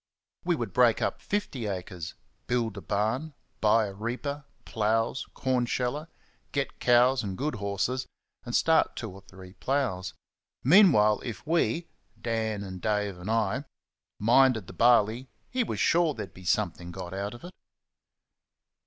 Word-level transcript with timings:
We 0.43 0.55
would 0.55 0.73
break 0.73 0.99
up 0.99 1.21
fifty 1.21 1.67
acres, 1.67 2.15
build 2.47 2.75
a 2.75 2.81
barn, 2.81 3.35
buy 3.59 3.85
a 3.85 3.93
reaper, 3.93 4.45
ploughs, 4.65 5.27
cornsheller, 5.35 6.07
get 6.51 6.79
cows 6.79 7.21
and 7.21 7.37
good 7.37 7.53
horses, 7.57 8.07
and 8.43 8.55
start 8.55 8.95
two 8.95 9.11
or 9.11 9.21
three 9.21 9.53
ploughs. 9.53 10.15
Meanwhile, 10.63 11.21
if 11.23 11.45
we 11.45 11.87
(Dan, 12.19 12.79
Dave 12.79 13.19
and 13.19 13.29
I) 13.29 13.65
minded 14.17 14.65
the 14.65 14.73
barley 14.73 15.29
he 15.51 15.63
was 15.63 15.79
sure 15.79 16.15
there'd 16.15 16.33
be 16.33 16.45
something 16.45 16.89
got 16.91 17.13
out 17.13 17.35
of 17.35 17.43
it. 17.43 17.51